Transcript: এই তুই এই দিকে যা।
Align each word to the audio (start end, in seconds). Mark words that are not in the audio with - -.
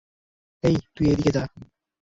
এই 0.63 0.75
তুই 0.95 1.05
এই 1.07 1.15
দিকে 1.15 1.31
যা। 1.31 1.43